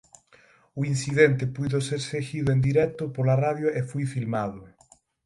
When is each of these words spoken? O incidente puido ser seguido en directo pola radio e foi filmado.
O 0.79 0.81
incidente 0.93 1.43
puido 1.55 1.77
ser 1.87 2.01
seguido 2.13 2.49
en 2.55 2.59
directo 2.69 3.03
pola 3.15 3.39
radio 3.45 3.67
e 3.79 3.81
foi 3.89 4.05
filmado. 4.15 4.61